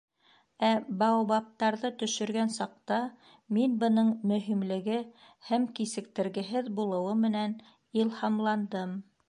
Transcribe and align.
Ә 0.67 0.69
баобабтаҙы 1.01 1.91
төшөргән 2.03 2.53
саҡта, 2.55 2.97
мин 3.57 3.77
бының 3.85 4.09
мөһимлеге 4.33 4.97
һәм 5.51 5.71
кисектергеһеҙ 5.81 6.75
булыуы 6.81 7.15
менән 7.27 7.57
илһамландым. 8.05 9.01